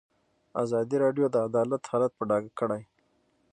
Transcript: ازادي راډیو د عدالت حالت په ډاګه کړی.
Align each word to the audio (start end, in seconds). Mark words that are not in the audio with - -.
ازادي 0.63 0.95
راډیو 1.03 1.25
د 1.31 1.35
عدالت 1.47 1.81
حالت 1.91 2.11
په 2.15 2.23
ډاګه 2.29 2.51
کړی. 2.59 2.81